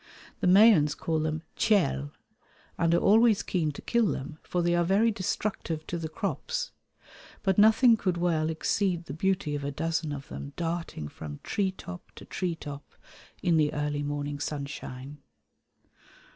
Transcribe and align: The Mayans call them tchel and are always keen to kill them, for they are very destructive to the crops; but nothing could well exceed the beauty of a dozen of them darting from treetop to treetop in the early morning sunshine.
The 0.39 0.47
Mayans 0.47 0.97
call 0.97 1.19
them 1.19 1.43
tchel 1.55 2.09
and 2.75 2.91
are 2.91 2.97
always 2.97 3.43
keen 3.43 3.71
to 3.73 3.83
kill 3.83 4.07
them, 4.07 4.39
for 4.41 4.63
they 4.63 4.73
are 4.73 4.83
very 4.83 5.11
destructive 5.11 5.85
to 5.85 5.99
the 5.99 6.09
crops; 6.09 6.71
but 7.43 7.59
nothing 7.59 7.95
could 7.97 8.17
well 8.17 8.49
exceed 8.49 9.05
the 9.05 9.13
beauty 9.13 9.53
of 9.53 9.63
a 9.63 9.69
dozen 9.69 10.11
of 10.11 10.27
them 10.27 10.53
darting 10.55 11.07
from 11.07 11.39
treetop 11.43 12.13
to 12.15 12.25
treetop 12.25 12.95
in 13.43 13.57
the 13.57 13.71
early 13.75 14.01
morning 14.01 14.39
sunshine. 14.39 15.19